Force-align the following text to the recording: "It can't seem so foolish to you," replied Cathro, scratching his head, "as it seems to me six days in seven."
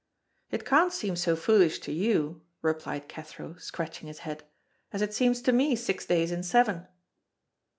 "It 0.49 0.65
can't 0.65 0.91
seem 0.91 1.15
so 1.15 1.35
foolish 1.35 1.77
to 1.81 1.91
you," 1.91 2.41
replied 2.63 3.07
Cathro, 3.07 3.57
scratching 3.59 4.07
his 4.07 4.17
head, 4.25 4.43
"as 4.91 5.03
it 5.03 5.13
seems 5.13 5.43
to 5.43 5.51
me 5.53 5.75
six 5.75 6.07
days 6.07 6.31
in 6.31 6.41
seven." 6.41 6.87